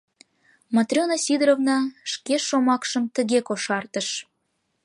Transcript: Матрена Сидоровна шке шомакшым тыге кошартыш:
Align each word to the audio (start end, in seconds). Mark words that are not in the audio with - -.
Матрена 0.75 1.17
Сидоровна 1.25 1.77
шке 2.11 2.35
шомакшым 2.47 3.03
тыге 3.15 3.39
кошартыш: 3.47 4.07